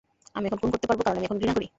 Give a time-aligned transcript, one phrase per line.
[0.37, 1.67] আমি এখন খুন করতে পারবো, কারণ আমি এখন ঘৃণা করি।